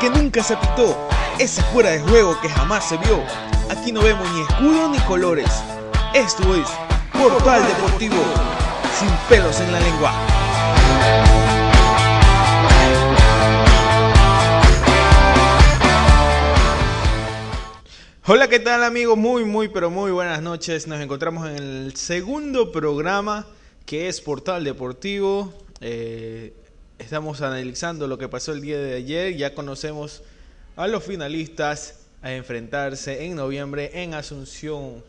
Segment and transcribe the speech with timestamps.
[0.00, 3.22] que nunca se pitó, ese fuera de juego que jamás se vio.
[3.70, 5.50] Aquí no vemos ni escudo ni colores.
[6.14, 6.68] Esto es
[7.12, 8.22] Portal Deportivo,
[8.98, 10.12] sin pelos en la lengua.
[18.26, 19.16] Hola, ¿qué tal amigos?
[19.16, 20.86] Muy, muy, pero muy buenas noches.
[20.86, 23.46] Nos encontramos en el segundo programa
[23.86, 25.54] que es Portal Deportivo.
[25.80, 26.54] Eh,
[26.98, 29.36] estamos analizando lo que pasó el día de ayer.
[29.36, 30.22] Ya conocemos
[30.76, 35.04] a los finalistas a enfrentarse en noviembre en Asunción,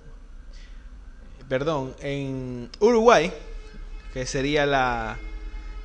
[1.50, 3.32] perdón, en Uruguay,
[4.14, 5.18] que sería la,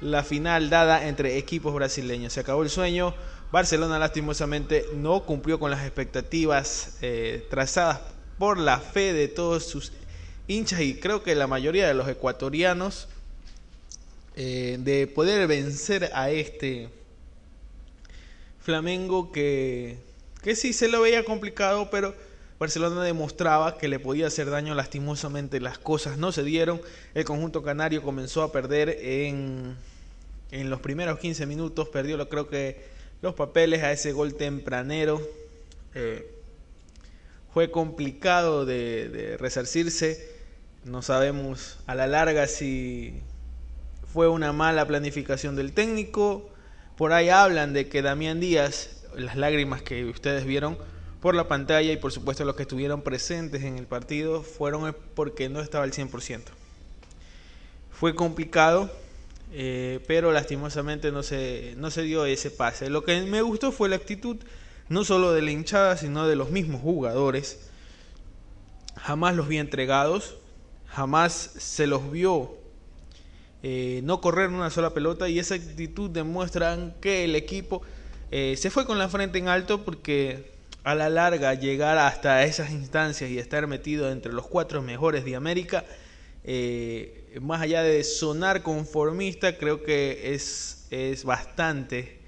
[0.00, 2.32] la final dada entre equipos brasileños.
[2.32, 3.14] Se acabó el sueño.
[3.50, 8.00] Barcelona lastimosamente no cumplió con las expectativas eh, trazadas
[8.38, 9.92] por la fe de todos sus
[10.48, 13.08] hinchas y creo que la mayoría de los ecuatorianos
[14.36, 16.88] eh, de poder vencer a este
[18.60, 19.96] Flamengo que,
[20.42, 22.14] que sí se lo veía complicado, pero
[22.58, 25.58] Barcelona demostraba que le podía hacer daño lastimosamente.
[25.60, 26.80] Las cosas no se dieron.
[27.12, 29.76] El conjunto canario comenzó a perder en,
[30.52, 31.88] en los primeros 15 minutos.
[31.88, 32.84] Perdió, lo creo que
[33.20, 35.20] los papeles a ese gol tempranero.
[35.94, 36.24] Eh,
[37.52, 40.30] fue complicado de, resarcirse.
[40.84, 43.20] No sabemos a la larga si
[44.12, 46.50] fue una mala planificación del técnico.
[46.96, 50.76] Por ahí hablan de que Damián Díaz, las lágrimas que ustedes vieron
[51.20, 55.48] por la pantalla y por supuesto los que estuvieron presentes en el partido fueron porque
[55.48, 56.42] no estaba al 100%.
[57.90, 58.90] Fue complicado,
[59.52, 62.90] eh, pero lastimosamente no se, no se dio ese pase.
[62.90, 64.36] Lo que me gustó fue la actitud
[64.88, 67.70] no solo de la hinchada, sino de los mismos jugadores.
[68.96, 70.36] Jamás los vi entregados,
[70.86, 72.61] jamás se los vio
[73.62, 77.82] eh, no correr una sola pelota y esa actitud demuestra que el equipo
[78.30, 80.50] eh, se fue con la frente en alto porque
[80.84, 85.36] a la larga llegar hasta esas instancias y estar metido entre los cuatro mejores de
[85.36, 85.84] América
[86.44, 92.18] eh, más allá de sonar conformista, creo que es, es bastante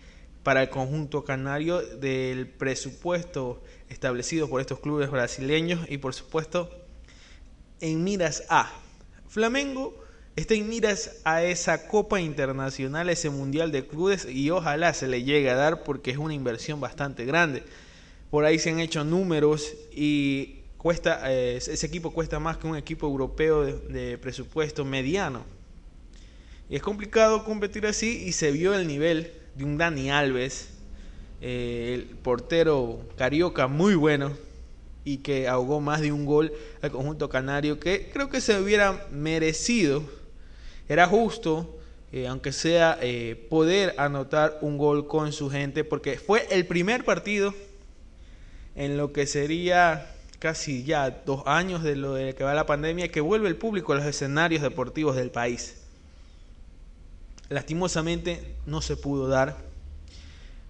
[0.44, 6.70] para el conjunto canario del presupuesto establecido por estos clubes brasileños y por supuesto
[7.81, 8.70] en miras a
[9.28, 10.03] Flamengo
[10.36, 15.22] está en miras a esa Copa Internacional, ese Mundial de Clubes y ojalá se le
[15.22, 17.62] llegue a dar porque es una inversión bastante grande.
[18.30, 22.76] Por ahí se han hecho números y cuesta, eh, ese equipo cuesta más que un
[22.76, 25.44] equipo europeo de, presupuesto mediano.
[26.68, 30.70] Y es complicado competir así y se vio el nivel de un Dani Alves,
[31.40, 34.32] eh, el portero carioca muy bueno
[35.04, 36.52] y que ahogó más de un gol
[36.82, 40.02] al conjunto canario que creo que se hubiera merecido.
[40.88, 41.78] Era justo,
[42.12, 42.98] eh, aunque sea
[43.48, 47.54] poder anotar un gol con su gente, porque fue el primer partido
[48.74, 50.10] en lo que sería
[50.44, 53.92] casi ya dos años de lo de que va la pandemia, que vuelve el público
[53.92, 55.76] a los escenarios deportivos del país.
[57.48, 59.56] Lastimosamente no se pudo dar.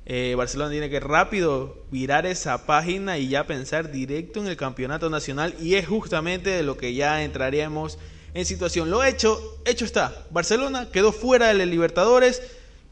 [0.07, 5.09] Eh, Barcelona tiene que rápido virar esa página y ya pensar directo en el campeonato
[5.11, 7.99] nacional y es justamente de lo que ya entraremos
[8.35, 8.91] en situación.
[8.91, 10.27] Lo hecho, hecho está.
[10.31, 12.43] Barcelona quedó fuera de los Libertadores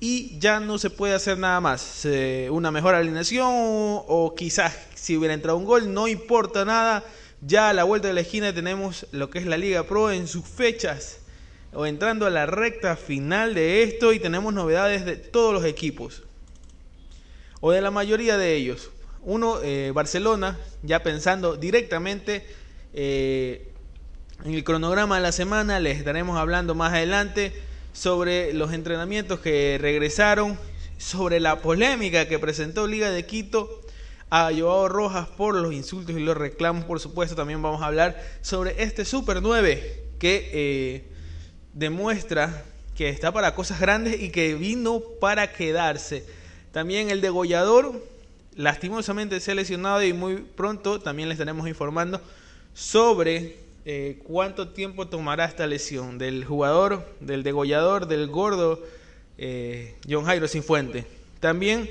[0.00, 2.06] y ya no se puede hacer nada más.
[2.50, 7.04] una mejor alineación o, quizás si hubiera entrado un gol, no importa nada.
[7.40, 10.28] Ya a la vuelta de la esquina tenemos lo que es la Liga Pro en
[10.28, 11.18] sus fechas
[11.72, 16.22] o entrando a la recta final de esto y tenemos novedades de todos los equipos
[17.60, 18.90] o de la mayoría de ellos.
[19.22, 22.44] Uno, eh, Barcelona, ya pensando directamente
[22.92, 23.71] eh,
[24.44, 27.52] en el cronograma de la semana, les estaremos hablando más adelante
[27.92, 30.58] sobre los entrenamientos que regresaron,
[30.98, 33.82] sobre la polémica que presentó Liga de Quito
[34.30, 38.20] a Joao Rojas por los insultos y los reclamos, por supuesto, también vamos a hablar
[38.40, 41.04] sobre este Super 9 que eh,
[41.72, 42.64] demuestra
[42.96, 46.24] que está para cosas grandes y que vino para quedarse.
[46.72, 48.04] También el degollador,
[48.56, 52.20] lastimosamente se ha lesionado y muy pronto también les estaremos informando
[52.74, 58.80] sobre eh, cuánto tiempo tomará esta lesión del jugador, del degollador, del gordo
[59.38, 61.04] eh, John Jairo Fuente
[61.40, 61.90] También,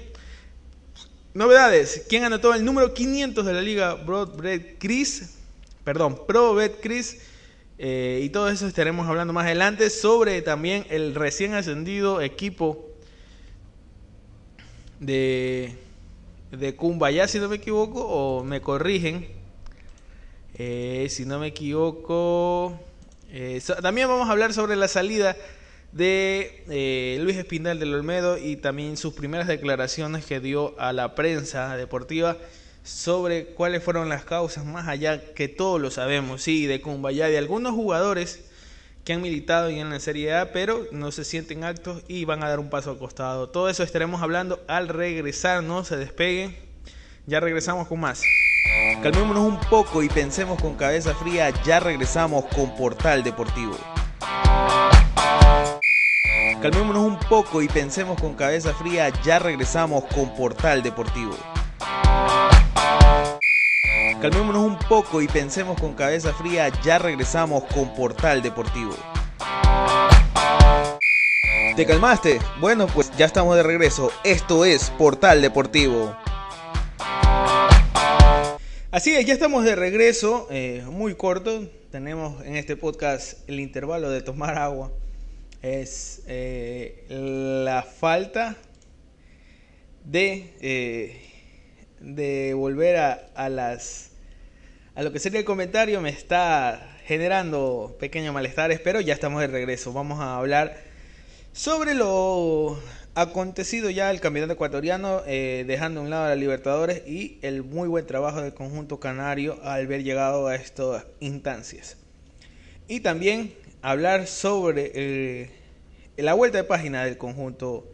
[1.34, 5.36] novedades, ¿quién anotó el número 500 de la liga Broadbred Chris?
[5.84, 7.20] Perdón, Pro Bet Chris.
[7.78, 12.88] Eh, y todo eso estaremos hablando más adelante sobre también el recién ascendido equipo
[15.00, 15.76] de,
[16.52, 19.41] de Kumbaya, si no me equivoco, o me corrigen
[20.63, 22.80] eh, si no me equivoco.
[23.31, 25.36] Eh, también vamos a hablar sobre la salida
[25.92, 31.16] de eh, Luis Espinal del Olmedo y también sus primeras declaraciones que dio a la
[31.16, 32.38] prensa deportiva
[32.84, 37.40] sobre cuáles fueron las causas, más allá que todos lo sabemos, sí, de Cumbaya, de
[37.40, 38.44] algunos jugadores
[39.04, 42.50] que han militado en la Serie A, pero no se sienten actos y van a
[42.50, 43.50] dar un paso al costado.
[43.50, 46.56] Todo eso estaremos hablando al regresar, no se despeguen.
[47.25, 48.22] Ya regresamos con más.
[49.02, 53.75] Calmémonos un poco y pensemos con cabeza fría, ya regresamos con Portal Deportivo.
[56.62, 61.36] Calmémonos un poco y pensemos con cabeza fría, ya regresamos con Portal Deportivo.
[64.22, 68.94] Calmémonos un poco y pensemos con cabeza fría, ya regresamos con Portal Deportivo.
[71.75, 72.40] ¿Te calmaste?
[72.60, 74.12] Bueno, pues ya estamos de regreso.
[74.24, 76.16] Esto es Portal Deportivo.
[78.92, 81.66] Así es, ya estamos de regreso, eh, muy corto.
[81.92, 84.92] Tenemos en este podcast el intervalo de tomar agua.
[85.62, 88.58] Es eh, la falta
[90.04, 91.22] de, eh,
[92.02, 94.12] de volver a, las
[94.94, 99.48] a lo que sería el comentario me está generando pequeños malestares, pero ya estamos de
[99.48, 99.94] regreso.
[99.94, 100.76] Vamos a hablar
[101.54, 102.78] sobre lo
[103.13, 107.63] acontecido ya el campeonato ecuatoriano, eh, dejando a un lado a la Libertadores y el
[107.63, 111.98] muy buen trabajo del conjunto canario al haber llegado a estas instancias.
[112.88, 115.50] Y también hablar sobre eh,
[116.18, 117.88] la vuelta de página del conjunto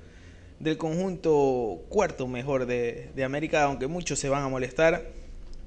[0.60, 5.12] del conjunto cuarto mejor de, de América, aunque muchos se van a molestar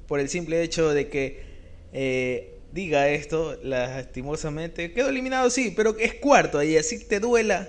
[0.08, 1.44] por el simple hecho de que
[1.92, 7.68] eh, diga esto, lastimosamente, quedó eliminado, sí, pero es cuarto ahí, así te duela,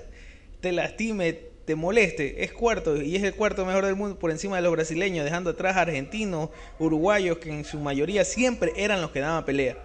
[0.60, 4.56] te lastime, te moleste, es cuarto y es el cuarto mejor del mundo por encima
[4.56, 6.50] de los brasileños, dejando atrás a argentinos,
[6.80, 9.78] uruguayos, que en su mayoría siempre eran los que daban pelea.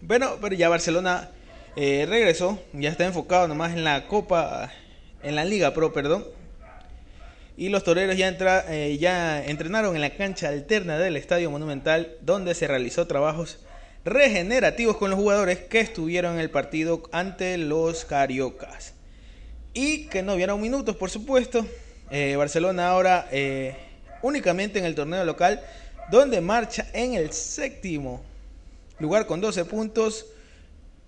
[0.00, 1.30] Bueno, pero ya Barcelona
[1.76, 4.72] eh, regresó, ya está enfocado nomás en la Copa,
[5.22, 6.24] en la Liga Pro, perdón
[7.60, 12.16] y los toreros ya, entra, eh, ya entrenaron en la cancha alterna del Estadio Monumental,
[12.22, 13.58] donde se realizó trabajos
[14.02, 18.94] regenerativos con los jugadores que estuvieron en el partido ante los Cariocas.
[19.72, 21.64] Y que no vieron minutos, por supuesto.
[22.10, 23.76] Eh, Barcelona ahora eh,
[24.22, 25.60] únicamente en el torneo local,
[26.10, 28.20] donde marcha en el séptimo
[28.98, 30.26] lugar con 12 puntos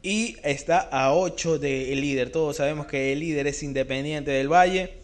[0.03, 2.31] y está a 8 del líder.
[2.31, 4.95] Todos sabemos que el líder es Independiente del Valle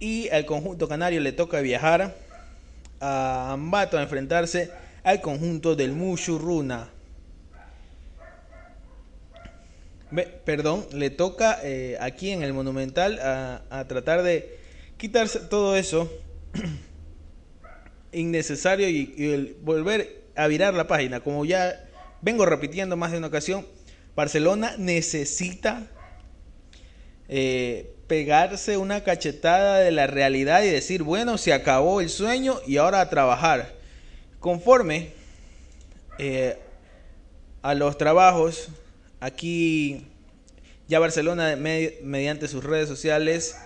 [0.00, 2.14] y al conjunto canario le toca viajar
[3.00, 4.70] a Ambato a enfrentarse
[5.02, 5.92] al conjunto del
[10.44, 14.58] Perdón, le toca eh, aquí en el Monumental a, tratar de
[14.96, 16.12] quitarse todo eso
[18.12, 21.20] innecesario y, volver a virar la página.
[21.20, 21.88] Como ya
[22.22, 23.66] vengo repitiendo más de una ocasión,
[24.14, 25.88] Barcelona necesita
[27.28, 32.76] eh, pegarse una cachetada de la realidad y decir, bueno, se acabó el sueño y
[32.76, 33.72] ahora a trabajar.
[34.38, 35.12] Conforme
[36.18, 36.58] eh,
[37.62, 38.68] a los trabajos,
[39.24, 40.02] aquí
[40.86, 43.56] ya Barcelona mediante sus redes sociales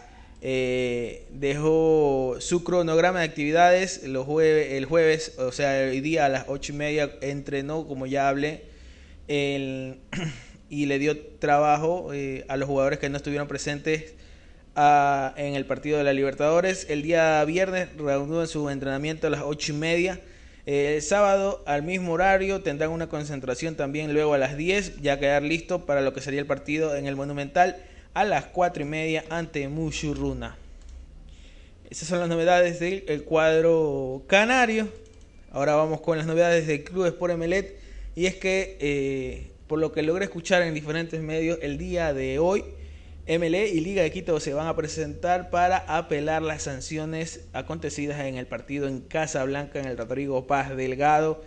[0.40, 6.28] eh, dejó su cronograma de actividades los jueves, el jueves, o sea, hoy día a
[6.28, 8.66] las ocho y media entrenó, como ya hablé,
[9.26, 14.14] y le dio trabajo eh, a los jugadores que no estuvieron presentes
[14.76, 16.86] en el partido de la Libertadores.
[16.88, 20.20] El día viernes reanudó su entrenamiento a las ocho y media.
[20.68, 25.42] El sábado al mismo horario tendrán una concentración también luego a las 10, ya quedar
[25.42, 27.76] listo para lo que sería el partido en el Monumental
[28.12, 30.58] a las cuatro y media ante Mushuruna.
[31.88, 34.88] Esas son las novedades del cuadro canario.
[35.52, 37.78] Ahora vamos con las novedades del Club Sport Emelet.
[38.14, 42.38] Y es que, eh, por lo que logré escuchar en diferentes medios, el día de
[42.38, 42.62] hoy
[43.28, 48.36] MLE y Liga de Quito se van a presentar para apelar las sanciones acontecidas en
[48.36, 51.42] el partido en Casa Blanca en el Rodrigo Paz Delgado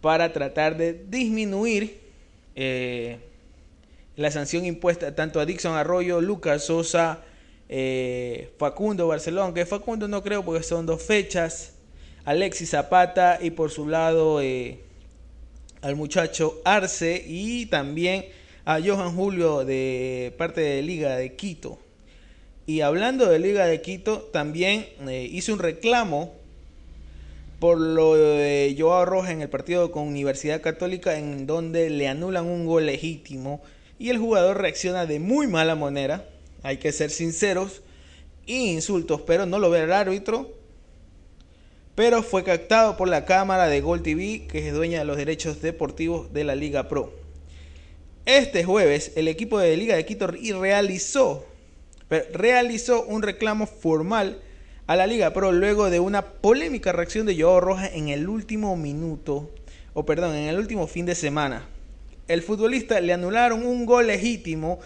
[0.00, 2.00] para tratar de disminuir
[2.56, 3.18] eh,
[4.16, 7.20] la sanción impuesta tanto a Dixon Arroyo, Lucas Sosa,
[7.68, 11.74] eh, Facundo Barcelona, que Facundo no creo porque son dos fechas,
[12.24, 14.80] Alexis Zapata y por su lado eh,
[15.82, 18.24] al muchacho Arce y también
[18.66, 21.78] a Johan Julio de parte de Liga de Quito.
[22.66, 26.34] Y hablando de Liga de Quito, también eh, hice un reclamo
[27.60, 32.46] por lo de Joao Rojas en el partido con Universidad Católica, en donde le anulan
[32.46, 33.62] un gol legítimo
[34.00, 36.28] y el jugador reacciona de muy mala manera.
[36.64, 37.82] Hay que ser sinceros
[38.46, 40.50] y insultos, pero no lo ve el árbitro.
[41.94, 45.62] Pero fue captado por la cámara de Gol TV, que es dueña de los derechos
[45.62, 47.25] deportivos de la Liga Pro.
[48.26, 51.46] Este jueves el equipo de Liga de Quito realizó,
[52.32, 54.40] realizó un reclamo formal
[54.88, 58.76] a la Liga Pro luego de una polémica reacción de Joao Rojas en el último
[58.76, 59.48] minuto,
[59.94, 61.68] o perdón, en el último fin de semana.
[62.26, 64.80] El futbolista le anularon un gol legítimo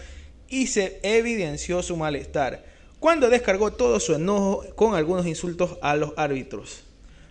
[0.47, 2.63] y se evidenció su malestar
[2.99, 6.83] cuando descargó todo su enojo con algunos insultos a los árbitros.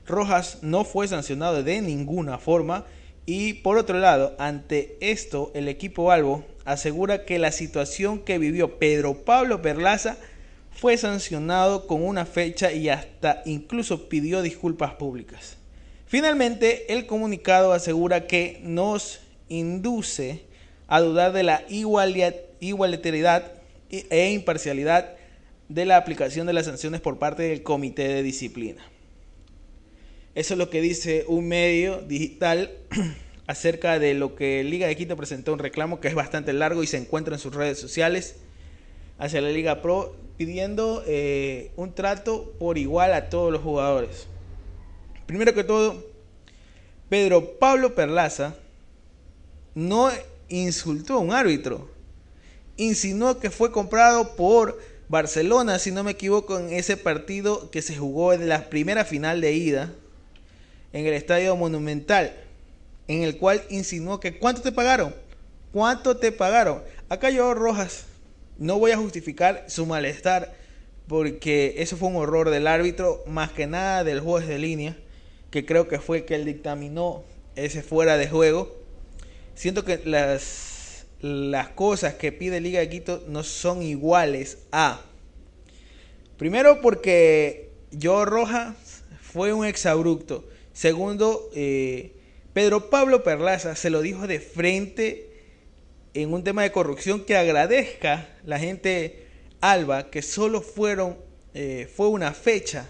[0.09, 2.85] Rojas no fue sancionado de ninguna forma
[3.27, 8.79] y por otro lado, ante esto, el equipo Albo asegura que la situación que vivió
[8.79, 10.17] Pedro Pablo Perlaza
[10.73, 15.57] fue sancionado con una fecha y hasta incluso pidió disculpas públicas.
[16.07, 20.43] Finalmente, el comunicado asegura que nos induce
[20.89, 23.53] a dudar de la igualitaridad
[23.91, 25.15] e imparcialidad
[25.69, 28.90] de la aplicación de las sanciones por parte del Comité de Disciplina.
[30.35, 32.71] Eso es lo que dice un medio digital
[33.49, 36.87] acerca de lo que Liga de Quito presentó un reclamo que es bastante largo y
[36.87, 38.37] se encuentra en sus redes sociales
[39.19, 44.29] hacia la Liga Pro pidiendo eh, un trato por igual a todos los jugadores.
[45.27, 46.07] Primero que todo,
[47.09, 48.55] Pedro Pablo Perlaza
[49.75, 50.11] no
[50.49, 51.91] insultó a un árbitro,
[52.77, 57.97] insinuó que fue comprado por Barcelona, si no me equivoco, en ese partido que se
[57.97, 59.93] jugó en la primera final de ida
[60.93, 62.35] en el Estadio Monumental,
[63.09, 65.15] en el cual insinuó que ¿cuánto te pagaron?
[65.73, 66.83] ¿Cuánto te pagaron?
[67.09, 68.07] Acá yo Rojas,
[68.59, 70.55] no voy a justificar su malestar,
[71.07, 74.97] porque eso fue un horror del árbitro, más que nada del juez de línea,
[75.51, 77.25] que creo que fue que dictaminó
[77.57, 78.77] ese fuera de juego.
[79.55, 85.03] Siento que las, las cosas que pide Liga de Quito no son iguales a...
[86.37, 90.49] Primero porque yo Rojas fue un exabrupto.
[90.81, 92.15] Segundo, eh,
[92.55, 95.31] Pedro Pablo Perlaza se lo dijo de frente
[96.15, 99.27] en un tema de corrupción que agradezca la gente
[99.61, 101.19] Alba que solo fueron,
[101.53, 102.89] eh, fue una fecha.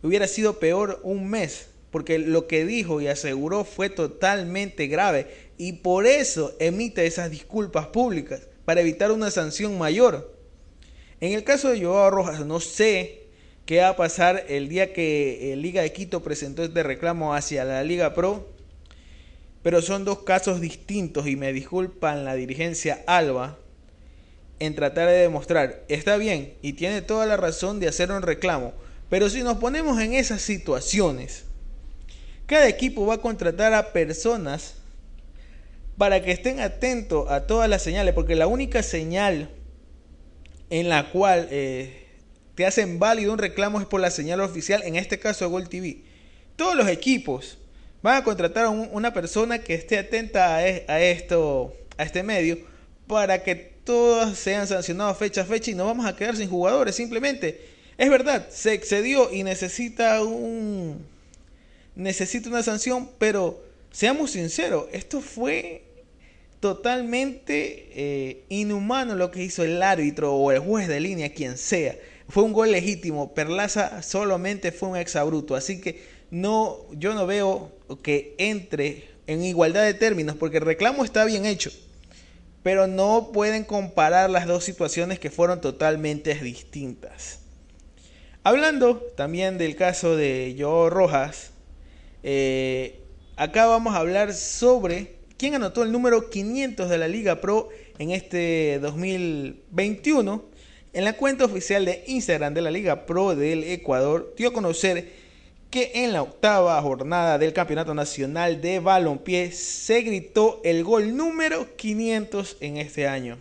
[0.00, 5.26] Hubiera sido peor un mes, porque lo que dijo y aseguró fue totalmente grave
[5.56, 10.38] y por eso emite esas disculpas públicas, para evitar una sanción mayor.
[11.20, 13.27] En el caso de Joao Rojas, no sé
[13.68, 17.66] qué va a pasar el día que el Liga de Quito presentó este reclamo hacia
[17.66, 18.48] la Liga Pro.
[19.62, 23.58] Pero son dos casos distintos y me disculpan la dirigencia Alba
[24.58, 28.72] en tratar de demostrar, está bien y tiene toda la razón de hacer un reclamo,
[29.10, 31.44] pero si nos ponemos en esas situaciones,
[32.46, 34.76] cada equipo va a contratar a personas
[35.98, 39.50] para que estén atentos a todas las señales, porque la única señal
[40.70, 42.07] en la cual eh,
[42.58, 45.98] te hacen válido un reclamo es por la señal oficial, en este caso Gol TV.
[46.56, 47.56] Todos los equipos
[48.02, 52.58] van a contratar a una persona que esté atenta e, a, esto, a este medio,
[53.06, 56.96] para que todos sean sancionados fecha a fecha y no vamos a quedar sin jugadores.
[56.96, 57.60] Simplemente,
[57.96, 61.06] es verdad, se excedió y necesita un
[61.94, 63.62] necesita una sanción, pero
[63.92, 65.84] seamos sinceros, esto fue
[66.58, 71.94] totalmente eh, inhumano lo que hizo el árbitro o el juez de línea, quien sea
[72.28, 73.34] fue un gol legítimo.
[73.34, 75.56] Perlaza solamente fue un exabruto.
[75.56, 81.04] Así que no, yo no veo que entre en igualdad de términos, porque el reclamo
[81.04, 81.70] está bien hecho.
[82.62, 87.40] Pero no pueden comparar las dos situaciones que fueron totalmente distintas.
[88.42, 91.50] Hablando también del caso de Joe Rojas,
[92.22, 93.00] eh,
[93.36, 97.68] acá vamos a hablar sobre quién anotó el número 500 de la Liga Pro
[97.98, 100.57] en este 2021
[100.98, 105.12] en la cuenta oficial de Instagram de la Liga Pro del Ecuador dio a conocer
[105.70, 111.76] que en la octava jornada del Campeonato Nacional de Balompié se gritó el gol número
[111.76, 113.38] 500 en este año.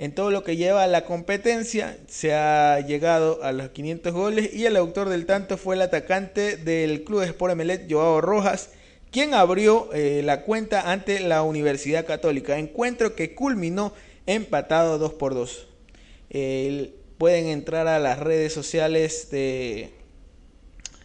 [0.00, 4.66] En todo lo que lleva la competencia se ha llegado a los 500 goles y
[4.66, 8.70] el autor del tanto fue el atacante del Club Sport Emelet, Joao Rojas,
[9.12, 13.92] quien abrió eh, la cuenta ante la Universidad Católica, encuentro que culminó
[14.26, 15.68] empatado 2 por 2
[17.18, 19.90] pueden entrar a las redes sociales de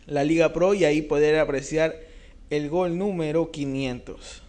[0.06, 1.96] la Liga Pro y ahí poder apreciar
[2.50, 4.42] el gol número 500.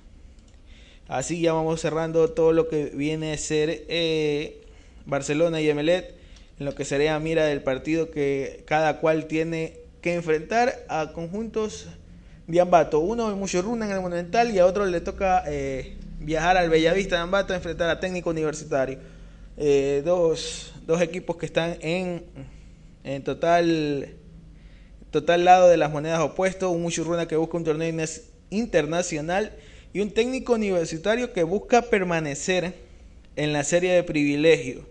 [1.09, 4.61] Así ya vamos cerrando todo lo que viene a ser eh,
[5.07, 6.15] Barcelona y Emelet,
[6.59, 11.89] en lo que sería mira del partido que cada cual tiene que enfrentar a conjuntos
[12.47, 13.01] de Ambato.
[13.01, 17.17] Uno en Muchurruna en el Monumental y a otro le toca eh, viajar al Bellavista
[17.17, 18.99] de Ambato a enfrentar a Técnico Universitario.
[19.61, 22.23] Eh, dos, equipos que están en,
[23.03, 24.15] en total,
[25.11, 26.71] total lado de las monedas opuestos.
[26.71, 28.07] Un Muchurruna que busca un torneo
[28.51, 29.53] internacional
[29.93, 32.73] y un técnico universitario que busca permanecer
[33.35, 34.87] en la serie de privilegio.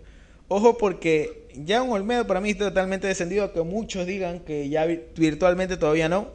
[0.48, 4.84] Ojo porque ya un Olmedo para mí está totalmente descendido, aunque muchos digan que ya
[4.84, 6.28] virtualmente todavía no.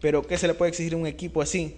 [0.00, 1.76] Pero ¿qué se le puede exigir a un equipo así?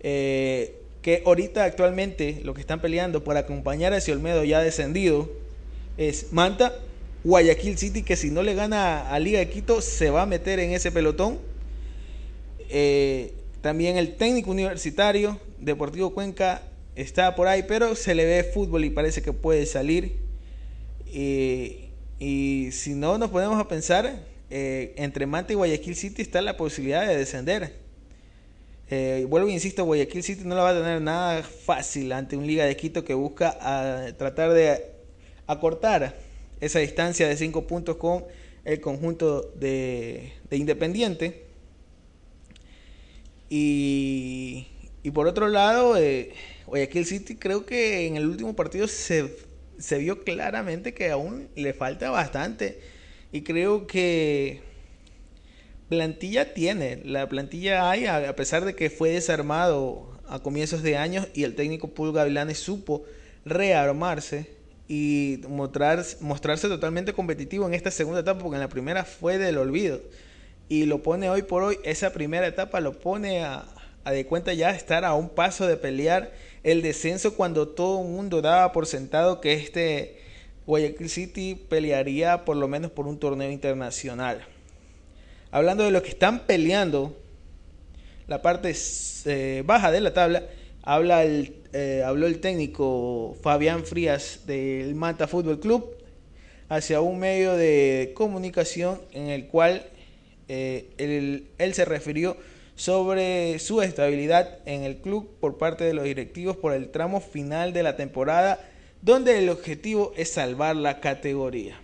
[0.00, 5.30] Eh, que ahorita actualmente lo que están peleando por acompañar a ese Olmedo ya descendido
[5.98, 6.72] es Manta,
[7.24, 10.60] Guayaquil City, que si no le gana a Liga de Quito se va a meter
[10.60, 11.38] en ese pelotón.
[12.70, 16.62] Eh, también el técnico universitario, Deportivo Cuenca,
[16.96, 20.16] está por ahí, pero se le ve fútbol y parece que puede salir.
[21.12, 26.56] y si no nos ponemos a pensar, eh, entre Manta y Guayaquil City está la
[26.56, 27.83] posibilidad de descender.
[28.90, 32.46] Eh, vuelvo e insisto, Guayaquil City no la va a tener nada fácil ante un
[32.46, 34.92] Liga de Quito que busca a, tratar de
[35.46, 36.16] acortar
[36.60, 38.24] esa distancia de 5 puntos con
[38.64, 41.44] el conjunto de, Independiente.
[43.48, 44.66] Y,
[45.12, 46.32] por otro lado, eh,
[46.66, 52.10] Guayaquil City creo que en el último partido se vio claramente que aún le falta
[52.10, 52.80] bastante.
[53.32, 54.73] Y creo que
[55.88, 61.28] plantilla tiene, la plantilla hay, a pesar de que fue desarmado a comienzos de años
[61.34, 63.04] y el técnico Pulga Gavilanes supo
[63.44, 64.50] rearmarse
[64.88, 69.58] y mostrar, mostrarse totalmente competitivo en esta segunda etapa, porque en la primera fue del
[69.58, 70.00] olvido.
[70.68, 73.64] Y lo pone hoy por hoy, esa primera etapa lo pone a,
[74.04, 78.08] a de cuenta ya estar a un paso de pelear el descenso cuando todo el
[78.08, 80.18] mundo daba por sentado que este
[80.66, 84.46] Guayaquil City pelearía por lo menos por un torneo internacional.
[85.54, 87.16] Hablando de los que están peleando
[88.26, 88.74] la parte
[89.26, 90.42] eh, baja de la tabla,
[90.82, 95.94] habla el, eh, habló el técnico Fabián Frías del Manta Fútbol Club
[96.68, 99.86] hacia un medio de comunicación en el cual
[100.48, 102.36] eh, él, él se refirió
[102.74, 107.72] sobre su estabilidad en el club por parte de los directivos por el tramo final
[107.72, 108.58] de la temporada,
[109.02, 111.80] donde el objetivo es salvar la categoría.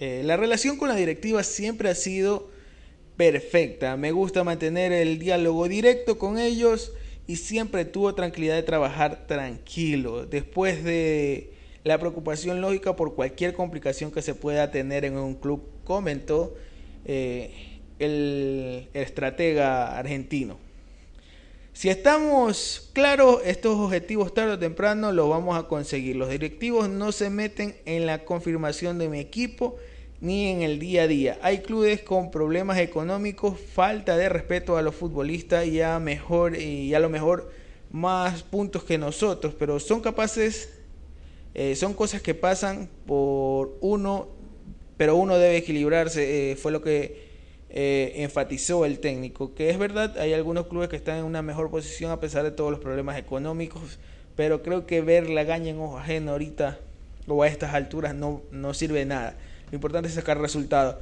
[0.00, 2.58] la relación con la directiva siempre ha sido
[3.20, 3.98] perfecta.
[3.98, 6.94] Me gusta mantener el diálogo directo con ellos
[7.26, 10.24] y siempre tuvo tranquilidad de trabajar tranquilo.
[10.24, 11.52] Después de
[11.84, 16.54] la preocupación lógica por cualquier complicación que se pueda tener en un club, comentó
[17.04, 20.56] eh, el, estratega argentino.
[21.74, 26.16] Si estamos claros, estos objetivos tarde o temprano los vamos a conseguir.
[26.16, 29.76] Los directivos no se meten en la confirmación de mi equipo
[30.20, 31.38] ni en el día a día.
[31.42, 36.94] Hay clubes con problemas económicos, falta de respeto a los futbolistas y a, mejor, y
[36.94, 37.50] a lo mejor
[37.90, 40.70] más puntos que nosotros, pero son capaces,
[41.54, 44.28] eh, son cosas que pasan por uno,
[44.96, 47.30] pero uno debe equilibrarse, eh, fue lo que
[47.70, 51.70] eh, enfatizó el técnico, que es verdad, hay algunos clubes que están en una mejor
[51.70, 53.98] posición a pesar de todos los problemas económicos,
[54.36, 56.78] pero creo que ver la gaña en ojo ajeno ahorita
[57.26, 59.36] o a estas alturas no, no sirve de nada.
[59.70, 60.96] Lo importante es sacar resultados.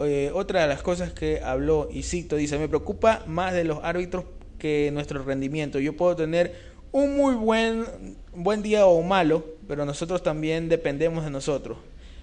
[0.00, 3.78] Eh, otra de las cosas que habló y cito dice, me preocupa más de los
[3.82, 4.24] árbitros
[4.58, 5.78] que nuestro rendimiento.
[5.78, 7.84] Yo puedo tener un muy buen,
[8.34, 11.78] buen día o malo, pero nosotros también dependemos de nosotros,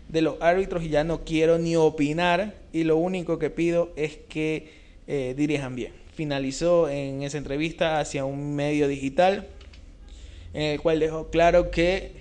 [0.09, 4.17] de los árbitros y ya no quiero ni opinar y lo único que pido es
[4.29, 4.71] que
[5.07, 5.93] eh, dirijan bien.
[6.13, 9.47] Finalizó en esa entrevista hacia un medio digital
[10.53, 12.13] en el cual dejó claro que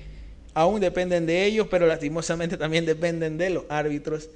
[0.55, 4.31] aún dependen de ellos, pero lastimosamente también dependen de los árbitros.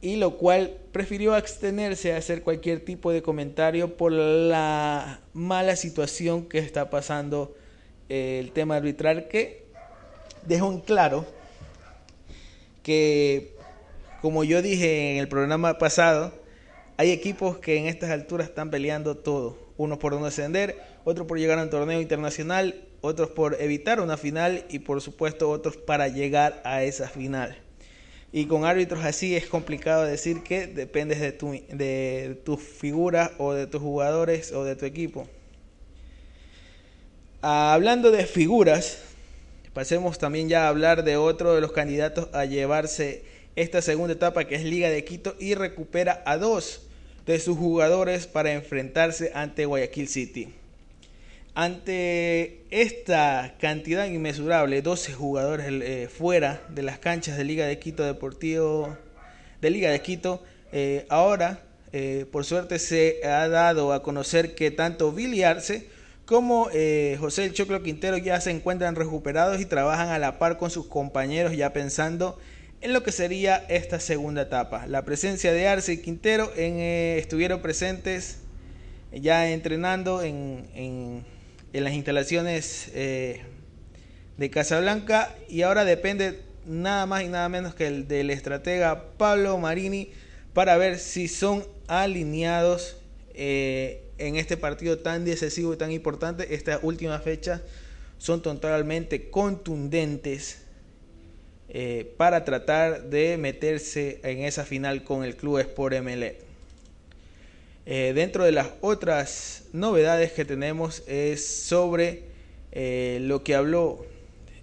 [0.00, 6.46] Y lo cual prefirió abstenerse a hacer cualquier tipo de comentario por la mala situación
[6.46, 7.56] que está pasando
[8.10, 9.64] eh, el tema arbitral, que
[10.46, 11.24] dejó en claro
[12.82, 13.54] que,
[14.20, 16.34] como yo dije en el programa pasado,
[16.98, 19.58] hay equipos que en estas alturas están peleando todo.
[19.76, 24.16] Unos por no ascender, otros por llegar a un torneo internacional otros por evitar una
[24.16, 27.54] final y por supuesto otros para llegar a esa final.
[28.32, 32.42] Y con árbitros así es complicado decir que dependes de tu, de
[33.38, 35.28] o de tus jugadores o de tu equipo.
[37.42, 39.00] hablando de figuras,
[39.74, 43.22] pasemos también ya a hablar de otro de los candidatos a llevarse
[43.54, 46.86] esta segunda etapa que es Liga de Quito y recupera a dos
[47.26, 50.54] de sus jugadores para enfrentarse ante Guayaquil City.
[51.56, 58.02] Ante esta cantidad inmesurable, 12 jugadores eh, fuera de las canchas de Liga de Quito
[58.02, 58.96] Deportivo,
[59.60, 61.60] de Liga de Quito, eh, ahora,
[61.92, 65.86] eh, por suerte, se ha dado a conocer que tanto Billy Arce
[66.26, 66.70] como
[67.20, 70.86] José El Choclo Quintero ya se encuentran recuperados y trabajan a la par con sus
[70.86, 72.36] compañeros ya pensando
[72.80, 74.86] en lo que sería esta segunda etapa.
[74.86, 78.38] La presencia de Arce y Quintero estuvieron presentes
[79.12, 81.24] ya entrenando en, en,
[81.80, 83.42] las instalaciones eh,
[84.36, 89.58] de Casablanca y ahora depende nada más y nada menos que el del estratega Pablo
[89.58, 90.12] Marini
[90.52, 92.96] para ver si son alineados
[93.34, 96.54] eh, en este partido tan decisivo y tan importante.
[96.54, 97.60] Estas últimas fechas
[98.18, 100.62] son totalmente contundentes
[101.68, 106.53] eh, para tratar de meterse en esa final con el Club Sport MLE.
[107.86, 112.32] Eh, dentro de las otras novedades que tenemos es sobre
[112.72, 114.04] lo que habló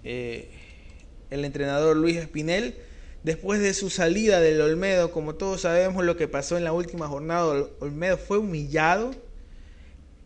[0.03, 2.75] el entrenador Luis Espinel
[3.23, 7.07] después de su salida del Olmedo, como todos sabemos lo que pasó en la última
[7.07, 9.21] jornada, Olmedo fue humillado 5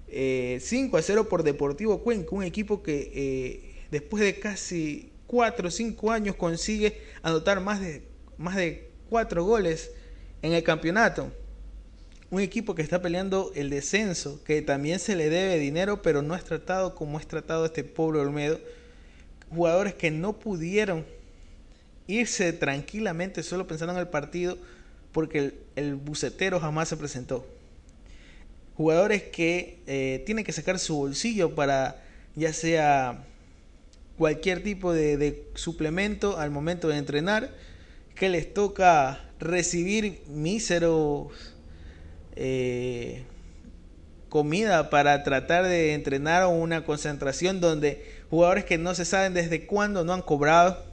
[0.10, 0.60] eh,
[0.94, 6.12] a 0 por Deportivo Cuenca, un equipo que eh, después de casi 4 o 5
[6.12, 8.04] años consigue anotar más de,
[8.38, 9.92] más de 4 goles
[10.42, 11.32] en el campeonato.
[12.32, 16.36] Un equipo que está peleando el descenso, que también se le debe dinero, pero no
[16.36, 18.60] es tratado como es tratado este pobre Olmedo
[19.50, 21.06] jugadores que no pudieron
[22.08, 24.58] irse tranquilamente solo pensando en el partido
[25.12, 27.48] porque el, bucetero jamás se presentó.
[28.76, 32.04] Jugadores que eh, tienen que sacar su bolsillo para
[32.36, 33.24] ya sea
[34.18, 37.54] cualquier tipo de, suplemento al momento de entrenar,
[38.14, 41.28] que les toca recibir míseros
[42.36, 43.24] eh,
[44.30, 50.04] comida para tratar de entrenar una concentración donde jugadores que no se saben desde cuándo
[50.04, 50.84] no han cobrado,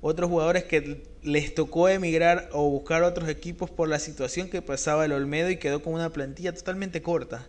[0.00, 5.04] otros jugadores que les tocó emigrar o buscar otros equipos por la situación que pasaba
[5.04, 7.46] el Olmedo y quedó con una plantilla totalmente corta.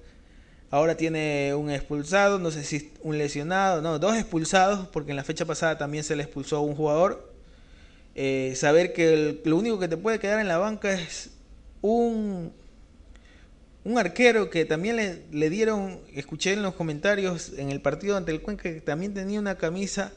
[0.72, 5.24] Ahora tiene un expulsado, no sé si un lesionado, no, dos expulsados, porque en la
[5.24, 7.32] fecha pasada también se le expulsó a un jugador.
[8.16, 11.32] Eh, saber que lo único que te puede quedar en la banca es
[11.82, 12.54] un
[13.86, 18.42] un arquero que también le, dieron, escuché en los comentarios en el partido ante el
[18.42, 20.12] Cuenca, que también tenía una camisa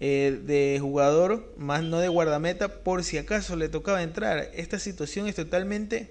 [0.00, 4.50] eh, de jugador, más no de guardameta, por si acaso le tocaba entrar.
[4.54, 6.10] Esta situación es totalmente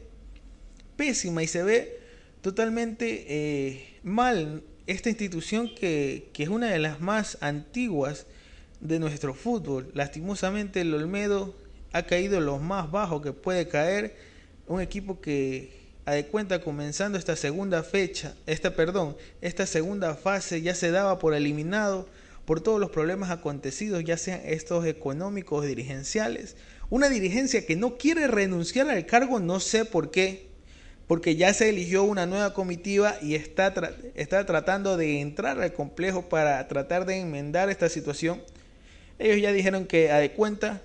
[0.98, 2.00] pésima y se ve
[2.42, 8.26] totalmente eh, mal esta institución que, que, es una de las más antiguas
[8.80, 9.92] de nuestro fútbol.
[9.94, 11.56] Lastimosamente el Olmedo
[11.94, 14.16] ha caído lo más bajo que puede caer.
[14.68, 20.62] Un equipo que a de cuenta comenzando esta segunda fecha, esta perdón, esta segunda fase
[20.62, 22.08] ya se daba por eliminado
[22.46, 26.56] por todos los problemas acontecidos, ya sean estos económicos, dirigenciales.
[26.92, 30.46] Una dirigencia que no quiere renunciar al cargo, no sé por qué,
[31.08, 33.74] porque ya se eligió una nueva comitiva y está,
[34.14, 38.44] está tratando de entrar al complejo para tratar de enmendar esta situación.
[39.18, 40.82] Ellos ya dijeron que a de cuenta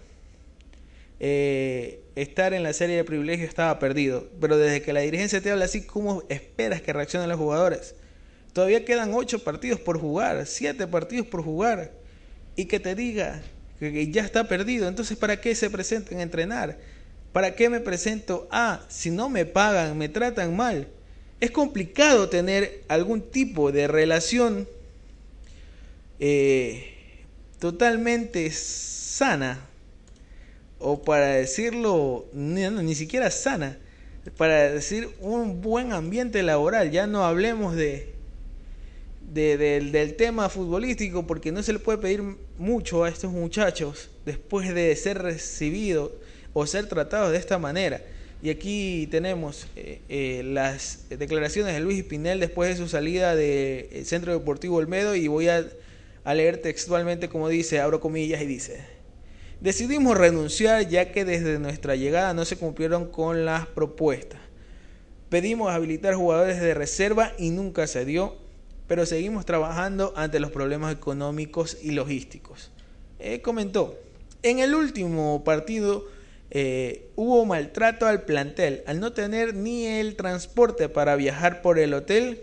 [1.18, 4.28] eh, estar en la serie de privilegio estaba perdido.
[4.40, 7.94] Pero desde que la dirigencia te habla así, ¿cómo esperas que reaccionen los jugadores?
[8.52, 11.92] Todavía quedan ocho partidos por jugar, siete partidos por jugar.
[12.56, 13.42] Y que te diga
[13.78, 14.88] que ya está perdido.
[14.88, 16.78] Entonces, ¿para qué se presentan a entrenar?
[17.32, 18.48] ¿Para qué me presento?
[18.50, 20.88] Ah, si no me pagan, me tratan mal.
[21.38, 24.68] Es complicado tener algún tipo de relación
[26.18, 26.92] eh,
[27.58, 29.69] totalmente sana
[30.80, 33.78] o para decirlo, ni, siquiera sana,
[34.36, 36.90] para decir un buen ambiente laboral.
[36.90, 38.14] Ya no hablemos de,
[39.32, 42.22] del tema futbolístico porque no se le puede pedir
[42.58, 46.12] mucho a estos muchachos después de ser recibidos
[46.54, 48.00] o ser tratados de esta manera.
[48.42, 54.06] Y aquí tenemos eh, eh, las declaraciones de Luis Pinel después de su salida del
[54.06, 55.66] Centro Deportivo Olmedo y voy a,
[56.24, 58.80] a leer textualmente como dice, abro comillas y dice,
[59.60, 64.40] Decidimos renunciar ya que desde nuestra llegada no se cumplieron con las propuestas.
[65.28, 68.38] Pedimos habilitar jugadores de reserva y nunca se dio,
[68.88, 72.70] pero seguimos trabajando ante los problemas económicos y logísticos.
[73.18, 73.98] Eh, comentó,
[74.42, 76.06] en el último partido
[76.50, 81.92] eh, hubo maltrato al plantel al no tener ni el transporte para viajar por el
[81.92, 82.40] hotel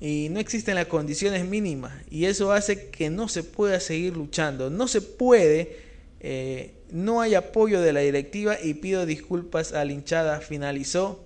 [0.00, 4.70] y no existen las condiciones mínimas y eso hace que no se pueda seguir luchando.
[4.70, 5.85] No se puede
[6.20, 10.40] eh, no hay apoyo de la directiva y pido disculpas a la hinchada.
[10.40, 11.24] Finalizó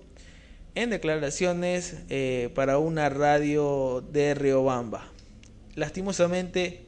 [0.75, 5.07] en declaraciones eh, para una radio de Riobamba.
[5.75, 6.81] Lastimosamente,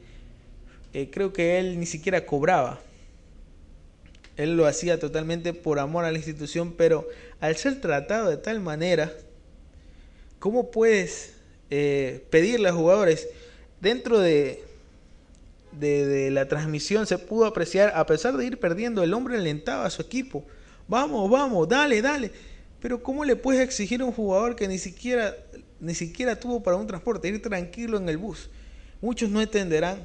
[0.92, 2.80] eh, creo que él ni siquiera cobraba.
[4.36, 7.08] Él lo hacía totalmente por amor a la institución, pero
[7.40, 9.12] al ser tratado de tal manera,
[10.38, 11.32] ¿cómo puedes
[12.30, 13.28] pedirle a jugadores
[13.80, 14.62] dentro de
[15.78, 19.90] de, la transmisión se pudo apreciar, a pesar de ir perdiendo, el hombre alentaba a
[19.90, 20.44] su equipo.
[20.88, 22.30] Vamos, vamos, dale, dale.
[22.80, 25.34] Pero ¿cómo le puedes exigir a un jugador que ni siquiera,
[25.80, 28.50] ni siquiera tuvo para un transporte, ir tranquilo en el bus?
[29.00, 29.98] Muchos no entenderán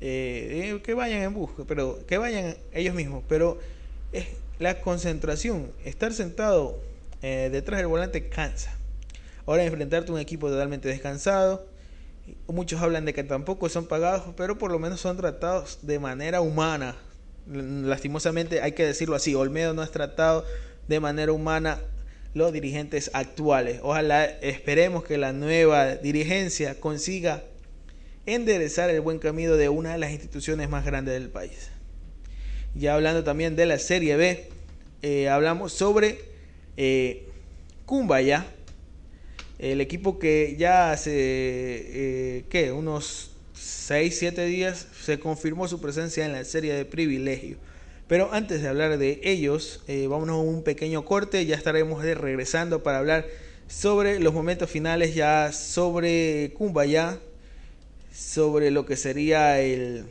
[0.00, 3.24] eh, eh, que vayan en bus, pero que vayan ellos mismos.
[3.28, 3.58] Pero
[4.12, 4.26] es
[4.58, 6.78] la concentración, estar sentado
[7.22, 8.74] eh, detrás del volante cansa.
[9.46, 11.66] Ahora enfrentarte a un equipo totalmente descansado.
[12.46, 16.40] Muchos hablan de que tampoco son pagados, pero por lo menos son tratados de manera
[16.40, 16.96] humana.
[17.46, 20.44] Lastimosamente hay que decirlo así, Olmedo no es tratado
[20.88, 21.80] de manera humana
[22.32, 23.80] los dirigentes actuales.
[23.82, 27.44] Ojalá esperemos que la nueva dirigencia consiga
[28.26, 31.70] enderezar el buen camino de una de las instituciones más grandes del país.
[32.74, 34.48] Ya hablando también de la Serie B,
[35.02, 36.18] eh, hablamos sobre
[36.76, 37.28] eh,
[37.86, 38.46] Kumbaya,
[39.58, 42.72] el equipo que ya hace, eh, ¿qué?
[42.72, 47.56] Unos 6, 7 días se confirmó su presencia en la Serie de Privilegio.
[48.06, 52.82] Pero antes de hablar de ellos, eh, vámonos a un pequeño corte, ya estaremos regresando
[52.82, 53.26] para hablar
[53.66, 57.18] sobre los momentos finales, ya sobre Kumbaya,
[58.12, 60.04] sobre lo que sería el,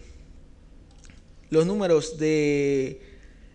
[1.50, 3.00] los números de,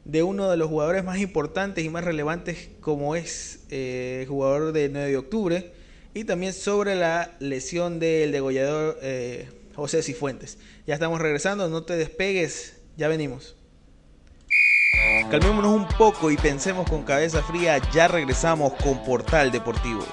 [0.04, 4.72] de uno de los jugadores más importantes y más relevantes como es eh, el jugador
[4.72, 5.72] de 9 de octubre,
[6.14, 10.58] y también sobre la lesión del degollador eh, José Cifuentes.
[10.86, 13.56] Ya estamos regresando, no te despegues, ya venimos.
[15.30, 20.04] Calmémonos un poco y pensemos con cabeza fría, ya regresamos con Portal Deportivo.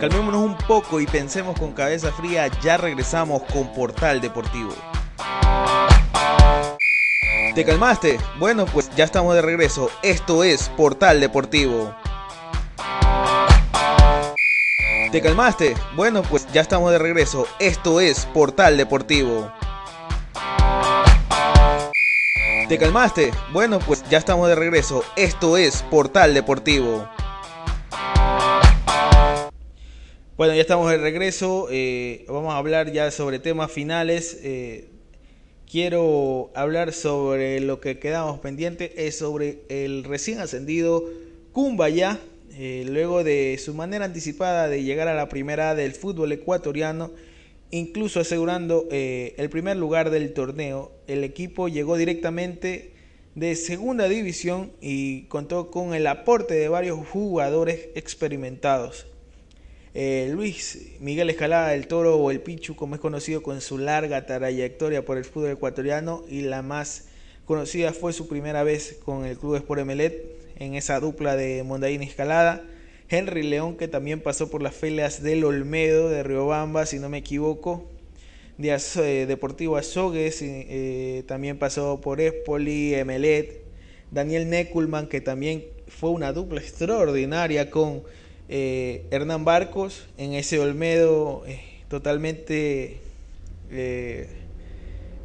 [0.00, 4.72] Calmémonos un poco y pensemos con cabeza fría, ya regresamos con Portal Deportivo.
[7.56, 8.18] ¿Te calmaste?
[8.38, 9.90] Bueno, pues ya estamos de regreso.
[10.04, 11.92] Esto es Portal Deportivo.
[15.12, 15.74] ¿Te calmaste?
[15.96, 17.46] Bueno, pues ya estamos de regreso.
[17.60, 19.50] Esto es Portal Deportivo.
[22.68, 23.30] ¿Te calmaste?
[23.54, 25.02] Bueno, pues ya estamos de regreso.
[25.16, 27.08] Esto es Portal Deportivo.
[30.36, 31.68] Bueno, ya estamos de regreso.
[31.70, 34.38] Eh, vamos a hablar ya sobre temas finales.
[34.42, 34.90] Eh,
[35.70, 38.90] quiero hablar sobre lo que quedamos pendientes.
[38.94, 41.02] Es sobre el recién ascendido
[41.52, 42.20] Kumbaya.
[42.52, 47.12] Eh, luego de su manera anticipada de llegar a la primera del fútbol ecuatoriano
[47.70, 50.92] incluso asegurando eh, el primer lugar del torneo.
[51.06, 52.92] El equipo llegó directamente
[53.34, 59.06] de segunda división y contó con el aporte de varios jugadores experimentados.
[59.94, 64.26] Eh, Luis Miguel Escalada del Toro o el Pichu, como es conocido con su larga
[64.26, 67.08] trayectoria por el fútbol ecuatoriano y la más
[67.46, 72.02] conocida fue su primera vez con el Club Sport Emelet en esa dupla de Mondaín
[72.02, 72.64] Escalada.
[73.08, 77.18] Henry León, que también pasó por las filas del Olmedo de Riobamba, si no me
[77.18, 77.86] equivoco.
[78.58, 83.62] De eh, Deportivo Azogues, eh, también pasó por Espoli, Emelet.
[84.10, 88.02] Daniel Neculman, que también fue una dupla extraordinaria con
[88.48, 91.44] eh, Hernán Barcos en ese Olmedo
[91.88, 93.00] totalmente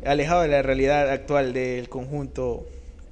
[0.06, 2.68] alejado de la realidad actual del conjunto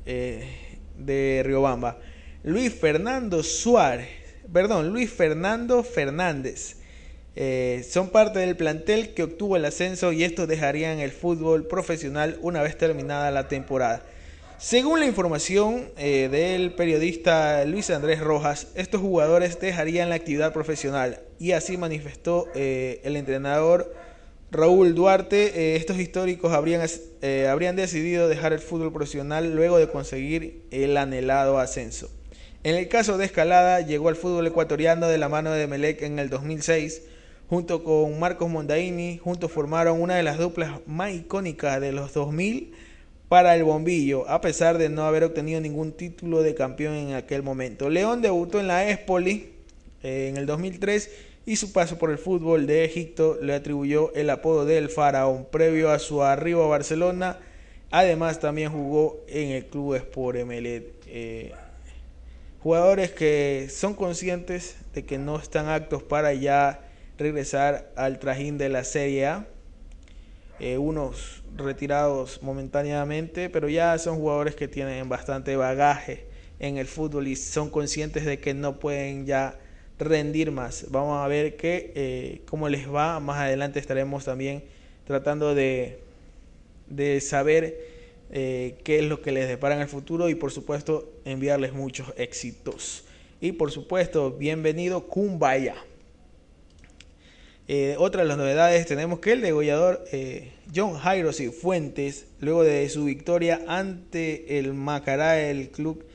[0.06, 1.98] de Riobamba.
[2.44, 6.78] Luis Fernando Suárez perdón, Luis Fernando Fernández.
[7.36, 12.38] Eh, son parte del plantel que obtuvo el ascenso y esto dejarían el fútbol profesional
[12.42, 14.04] una vez terminada la temporada.
[14.58, 21.20] Según la información eh, del periodista Luis Andrés Rojas, estos jugadores dejarían la actividad profesional
[21.40, 23.96] y así manifestó eh, el entrenador
[24.52, 25.78] Raúl Duarte.
[25.78, 26.86] estos históricos habrían,
[27.50, 32.10] habrían decidido dejar el fútbol profesional luego de conseguir el anhelado ascenso.
[32.64, 36.20] En el caso de Escalada, llegó al fútbol ecuatoriano de la mano de Melec en
[36.20, 37.02] el 2006.
[37.50, 42.72] Junto con Marcos Mondaini, juntos formaron una de las duplas más icónicas de los 2000
[43.28, 47.42] para el bombillo, a pesar de no haber obtenido ningún título de campeón en aquel
[47.42, 47.90] momento.
[47.90, 49.54] León debutó en la Espoli
[50.04, 51.10] eh, en el 2003
[51.48, 55.90] y su paso por el fútbol de Egipto le atribuyó el apodo del faraón previo
[55.90, 57.40] a su arribo a Barcelona.
[57.90, 60.94] Además también jugó en el club Sport Emelet.
[61.08, 61.54] Eh,
[62.64, 66.82] Jugadores que son conscientes de que no están aptos para ya
[67.18, 69.48] regresar al trajín de la Serie A.
[70.60, 76.28] Eh, unos retirados momentáneamente, pero ya son jugadores que tienen bastante bagaje
[76.60, 79.58] en el fútbol y son conscientes de que no pueden ya
[79.98, 80.86] rendir más.
[80.90, 83.20] Vamos a ver qué, eh, cómo les va.
[83.20, 84.64] Más adelante estaremos también
[85.08, 85.98] tratando de,
[86.86, 87.91] de saber
[88.34, 92.14] eh, qué es lo que les depara en el futuro y por supuesto enviarles muchos
[92.16, 93.04] éxitos.
[93.42, 95.76] Y por supuesto, bienvenido Kumbaya.
[97.68, 102.88] Eh, otra de las novedades tenemos que el degollador eh, John Jairo Fuentes, luego de
[102.88, 106.06] su victoria ante el Macará, el club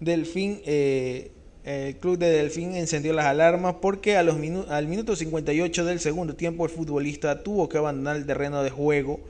[0.00, 4.36] Delfín, el club de Delfín encendió las alarmas porque a los
[4.68, 9.20] al minuto 58 del segundo tiempo el futbolista tuvo que abandonar el terreno de juego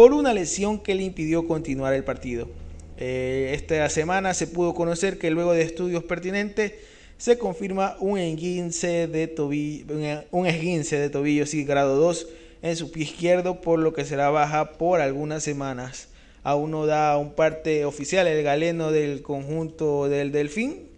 [0.00, 2.48] por una lesión que le impidió continuar el partido.
[2.96, 6.72] esta semana se pudo conocer que luego de estudios pertinentes
[7.18, 9.94] se confirma un esguince de tobillo,
[10.30, 12.28] un esguince de tobillo, sí, grado 2
[12.62, 16.08] en su pie izquierdo, por lo que será baja por algunas semanas.
[16.44, 20.88] Aún no da un parte oficial el galeno del conjunto del Delfín,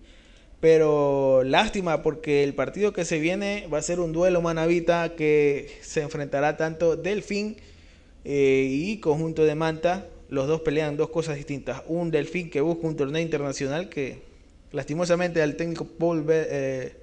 [0.61, 5.81] pero lástima porque el partido que se viene va a ser un duelo manavita que
[5.81, 7.57] se enfrentará tanto Delfín
[8.24, 10.06] eh, y conjunto de Manta.
[10.28, 11.82] Los dos pelean dos cosas distintas.
[11.87, 14.32] Un Delfín que busca un torneo internacional que
[14.72, 16.94] Lastimosamente al técnico Paul, eh,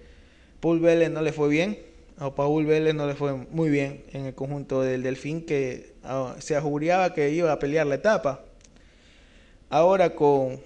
[0.61, 1.79] Vélez no le fue bien.
[2.17, 6.35] A Paul Vélez no le fue muy bien en el conjunto del Delfín que ah,
[6.39, 8.43] se ajubriaba que iba a pelear la etapa.
[9.69, 10.59] Ahora con,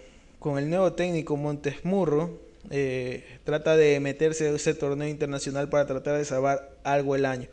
[0.57, 2.39] el nuevo técnico Montes Murro
[2.71, 7.49] eh, trata de meterse en ese torneo internacional para tratar de salvar algo el año.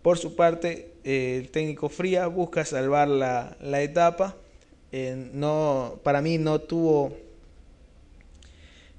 [0.00, 4.36] Por su parte, eh, el técnico Fría busca salvar la, etapa.
[5.32, 7.16] no, para mí no tuvo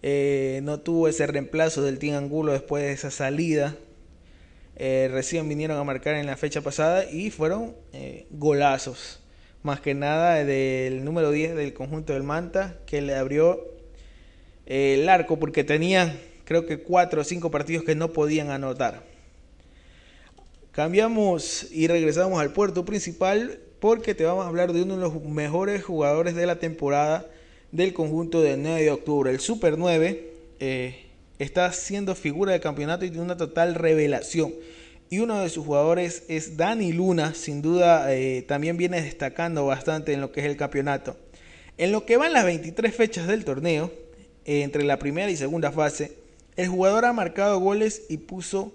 [0.05, 3.77] eh, no tuvo ese reemplazo del Team Angulo después de esa salida.
[4.75, 9.21] Eh, recién vinieron a marcar en la fecha pasada y fueron eh, golazos.
[9.63, 13.65] Más que nada del número 10 del conjunto del Manta, que le abrió
[14.65, 19.03] el arco porque tenían creo que 4 o 5 partidos que no podían anotar.
[20.73, 25.23] Cambiamos y regresamos al puerto principal porque te vamos a hablar de uno de los
[25.23, 27.29] mejores jugadores de la temporada
[27.71, 29.29] del conjunto del 9 de octubre.
[29.29, 31.05] El Super 9 eh,
[31.37, 34.51] está siendo figura de campeonato y tiene una total revelación.
[35.11, 40.13] Y uno de sus jugadores es Dani Luna, sin duda eh, también viene destacando bastante
[40.13, 41.15] en lo que es el campeonato.
[41.77, 43.91] En lo que van las 23 fechas del torneo,
[44.45, 46.17] eh, entre la primera y segunda fase,
[46.55, 48.73] el jugador ha marcado goles y puso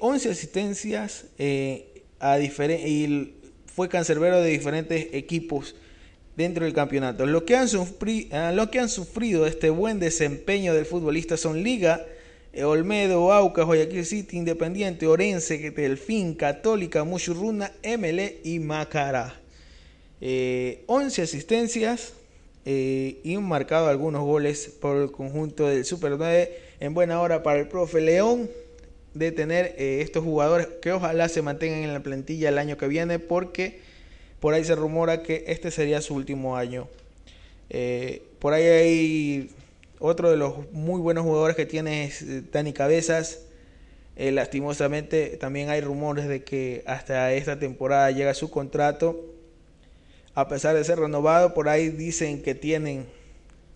[0.00, 1.26] 11 asistencias
[2.18, 3.34] a y
[3.66, 5.74] fue cancerbero de diferentes equipos
[6.36, 7.26] dentro del campeonato.
[7.26, 7.68] Lo que han,
[8.32, 12.04] ah, que han sufrido este buen desempeño del futbolista son Liga,
[12.52, 19.40] eh, Olmedo, Aucas, Guayaquil City, Independiente, Orense, Delfín, Católica, Muchurruna, ML y Macará.
[20.20, 20.84] 11 eh,
[21.22, 22.14] asistencias
[22.64, 27.42] eh, y un marcado algunos goles por el conjunto del Super 9 en buena hora
[27.42, 28.48] para el profe León
[29.18, 33.18] de tener estos jugadores que ojalá se mantengan en la plantilla el año que viene
[33.18, 33.80] porque
[34.40, 36.88] por ahí se rumora que este sería su último año.
[37.70, 39.50] Eh, por ahí hay
[39.98, 43.40] otro de los muy buenos jugadores que tiene es eh, Dani Cabezas.
[44.16, 49.24] Eh, lastimosamente también hay rumores de que hasta esta temporada llega su contrato.
[50.34, 53.06] A pesar de ser renovado, por ahí dicen que tienen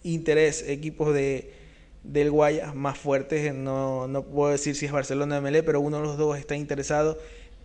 [0.02, 1.52] interés equipos de,
[2.02, 3.54] del Guayas más fuertes.
[3.54, 6.56] No, no puedo decir si es Barcelona o MLE, pero uno de los dos está
[6.56, 7.18] interesado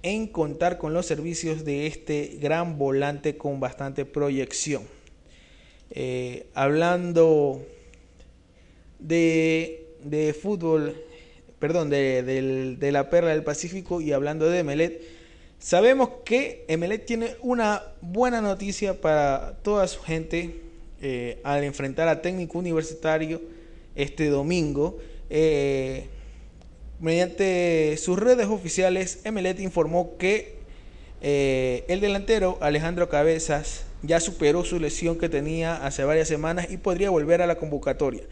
[0.05, 4.83] en contar con los servicios de este gran volante con bastante proyección.
[5.89, 7.65] Eh, hablando
[8.99, 10.95] de, fútbol,
[11.57, 15.01] perdón, de, la perla del Pacífico y hablando de Emelet,
[15.57, 20.61] sabemos que Emelet tiene una buena noticia para toda su gente
[21.01, 23.41] eh, al enfrentar a técnico universitario
[23.95, 24.97] este domingo.
[25.29, 26.09] Eh,
[26.97, 30.55] Mediante sus redes oficiales, Emelet informó que
[31.21, 36.77] eh, el delantero Alejandro Cabezas ya superó su lesión que tenía hace varias semanas y
[36.77, 38.23] podría volver a la convocatoria.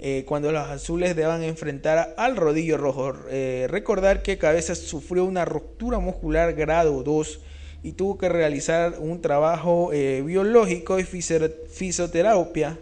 [0.00, 3.12] Eh, cuando los azules deban enfrentar al rodillo rojo.
[3.12, 7.40] Recordar que Cabezas sufrió una ruptura muscular grado 2
[7.84, 12.78] y tuvo que realizar un trabajo biológico y fisioterapia,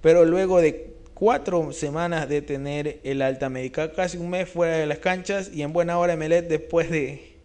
[0.00, 0.91] pero luego de
[1.22, 5.62] cuatro semanas de tener el alta médica, casi un mes fuera de las canchas y
[5.62, 7.36] en buena hora Melet después de,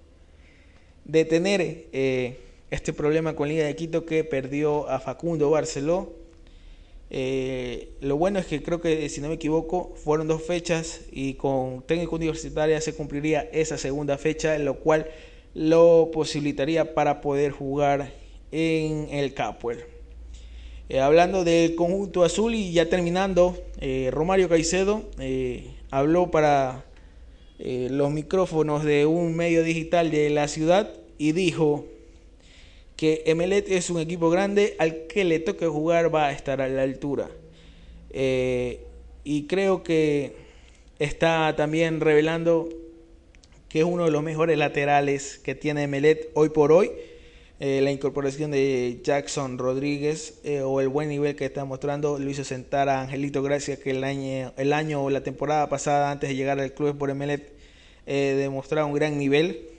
[1.06, 2.40] de tener eh,
[2.72, 6.12] este problema con Liga de Quito que perdió a Facundo Barceló.
[7.12, 11.36] Eh, lo bueno es que creo que, si no me equivoco, fueron dos fechas y
[11.36, 15.06] con técnico universitaria se cumpliría esa segunda fecha, lo cual
[15.54, 18.12] lo posibilitaría para poder jugar
[18.52, 19.97] en el Capuel.
[20.90, 26.86] Eh, hablando del conjunto azul y ya terminando, eh, Romario Caicedo eh, habló para
[27.60, 31.88] los micrófonos de un medio digital de la ciudad y dijo
[32.96, 36.68] que Emelet es un equipo grande al que le toque jugar va a estar a
[36.70, 37.32] la altura.
[38.14, 40.34] y creo que
[41.00, 42.70] está también revelando
[43.70, 46.92] que es uno de los mejores laterales que tiene Emelet hoy por hoy
[47.60, 52.30] Eh, la incorporación de Jackson Rodríguez eh, o el buen nivel que está mostrando lo
[52.30, 56.30] hizo sentar a Angelito Gracia que el año, el año o la temporada pasada antes
[56.30, 57.52] de llegar al club por Emelet
[58.06, 59.70] eh, demostraba un gran nivel.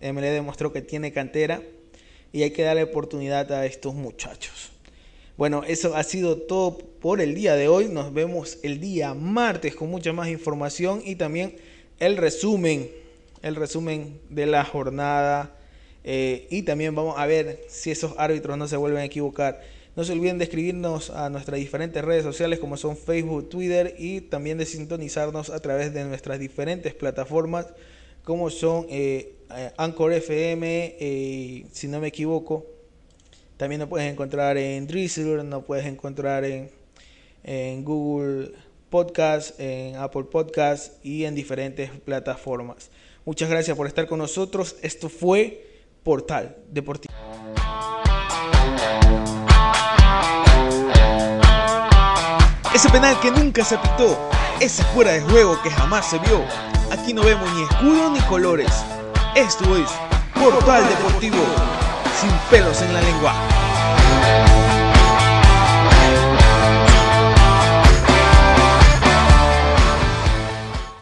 [0.00, 1.60] Emelet demostró que tiene cantera
[2.32, 4.72] y hay que darle oportunidad a estos muchachos.
[5.36, 7.88] Bueno, eso ha sido todo por el día de hoy.
[7.88, 11.56] Nos vemos el día martes con mucha más información y también
[11.98, 12.90] el resumen,
[13.42, 15.57] el resumen de la jornada.
[16.10, 19.60] Eh, y también vamos a ver si esos árbitros no se vuelven a equivocar.
[19.94, 24.22] No se olviden de escribirnos a nuestras diferentes redes sociales como son Facebook, Twitter y
[24.22, 27.66] también de sintonizarnos a través de nuestras diferentes plataformas
[28.24, 32.64] como son eh, eh, Anchor FM, si no me equivoco.
[33.58, 36.70] También nos puedes encontrar en Drizzler, nos puedes encontrar en,
[37.44, 38.52] en Google
[38.88, 42.88] Podcast, en Apple Podcast y en diferentes plataformas.
[43.26, 44.76] Muchas gracias por estar con nosotros.
[44.80, 45.67] Esto fue
[46.02, 47.14] Portal Deportivo.
[52.74, 54.16] Ese penal que nunca se pitó,
[54.60, 56.44] ese fuera de juego que jamás se vio.
[56.92, 58.70] Aquí no vemos ni escudo ni colores.
[59.34, 59.90] Esto es
[60.34, 61.44] Portal Deportivo,
[62.20, 63.34] sin pelos en la lengua.